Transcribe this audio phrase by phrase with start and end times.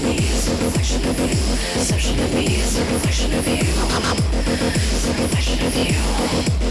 [0.00, 1.04] Reflection
[5.66, 6.67] of you.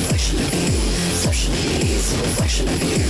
[0.00, 0.70] reflection of you.
[1.10, 1.96] Reflection of you.
[2.22, 3.00] Reflection of you.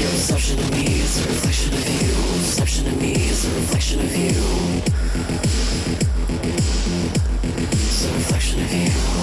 [0.00, 2.14] Your perception of me is a reflection of you.
[2.38, 4.30] Perception of me is a reflection of you.
[7.72, 9.17] It's a reflection of you.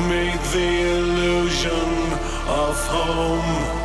[0.00, 2.12] Me the illusion
[2.48, 3.83] of home.